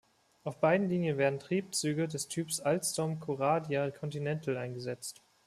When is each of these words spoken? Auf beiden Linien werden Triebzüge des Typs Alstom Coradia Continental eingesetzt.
Auf 0.45 0.59
beiden 0.59 0.89
Linien 0.89 1.19
werden 1.19 1.37
Triebzüge 1.37 2.07
des 2.07 2.27
Typs 2.27 2.59
Alstom 2.59 3.19
Coradia 3.19 3.91
Continental 3.91 4.57
eingesetzt. 4.57 5.21